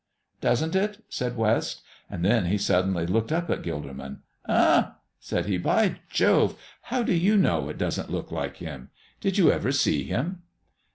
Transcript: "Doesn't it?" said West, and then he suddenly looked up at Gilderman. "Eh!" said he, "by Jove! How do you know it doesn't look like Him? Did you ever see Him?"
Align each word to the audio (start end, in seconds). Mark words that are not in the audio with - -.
"Doesn't 0.41 0.75
it?" 0.75 1.03
said 1.09 1.37
West, 1.37 1.81
and 2.09 2.25
then 2.25 2.47
he 2.47 2.57
suddenly 2.57 3.05
looked 3.05 3.31
up 3.31 3.51
at 3.51 3.61
Gilderman. 3.61 4.21
"Eh!" 4.49 4.85
said 5.19 5.45
he, 5.45 5.59
"by 5.59 5.99
Jove! 6.09 6.59
How 6.85 7.03
do 7.03 7.13
you 7.13 7.37
know 7.37 7.69
it 7.69 7.77
doesn't 7.77 8.09
look 8.09 8.31
like 8.31 8.57
Him? 8.57 8.89
Did 9.19 9.37
you 9.37 9.51
ever 9.51 9.71
see 9.71 10.03
Him?" 10.05 10.41